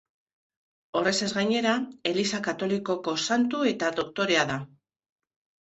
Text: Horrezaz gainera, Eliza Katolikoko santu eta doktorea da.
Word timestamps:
Horrezaz 1.01 1.27
gainera, 1.35 1.75
Eliza 2.13 2.39
Katolikoko 2.49 3.13
santu 3.29 3.63
eta 3.75 3.93
doktorea 4.01 4.49
da. 4.55 4.57